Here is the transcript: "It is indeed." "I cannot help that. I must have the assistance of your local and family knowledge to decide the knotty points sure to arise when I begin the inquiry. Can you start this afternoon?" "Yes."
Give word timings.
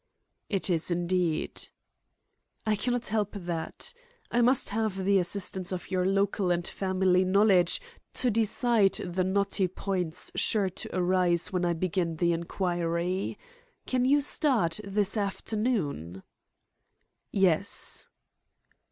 "It 0.49 0.67
is 0.71 0.89
indeed." 0.89 1.67
"I 2.65 2.75
cannot 2.75 3.05
help 3.05 3.33
that. 3.33 3.93
I 4.31 4.41
must 4.41 4.69
have 4.69 5.05
the 5.05 5.19
assistance 5.19 5.71
of 5.71 5.91
your 5.91 6.07
local 6.07 6.49
and 6.49 6.67
family 6.67 7.23
knowledge 7.23 7.79
to 8.15 8.31
decide 8.31 8.93
the 8.93 9.23
knotty 9.23 9.67
points 9.67 10.31
sure 10.35 10.71
to 10.71 10.89
arise 10.97 11.53
when 11.53 11.65
I 11.65 11.73
begin 11.73 12.15
the 12.15 12.33
inquiry. 12.33 13.37
Can 13.85 14.03
you 14.05 14.21
start 14.21 14.79
this 14.83 15.17
afternoon?" 15.17 16.23
"Yes." 17.31 18.09